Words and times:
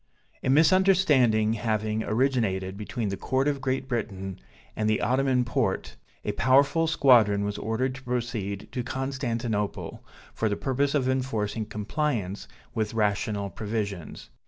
A 0.43 0.49
misunderstanding 0.49 1.53
having 1.53 2.01
originated 2.03 2.75
between 2.75 3.09
the 3.09 3.17
Court 3.21 3.47
of 3.47 3.61
Great 3.61 3.87
Britain, 3.87 4.39
and 4.75 4.89
the 4.89 4.99
Ottoman 4.99 5.45
Porte, 5.45 5.95
a 6.25 6.31
powerful 6.31 6.87
squadron 6.87 7.43
was 7.43 7.59
ordered 7.59 7.93
to 7.93 8.01
proceed 8.01 8.67
to 8.71 8.81
Constantinople, 8.81 10.03
for 10.33 10.49
the 10.49 10.57
purpose 10.57 10.95
of 10.95 11.07
enforcing 11.07 11.67
compliance 11.67 12.47
with 12.73 12.95
rational 12.95 13.51
propositions. 13.51 14.31